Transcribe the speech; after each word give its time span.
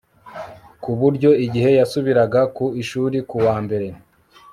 ku 0.83 0.91
buryo 0.99 1.31
igihe 1.45 1.69
yasubiraga 1.79 2.41
ku 2.55 2.65
ishuri 2.81 3.17
kuwa 3.29 3.55
mbere 3.65 3.87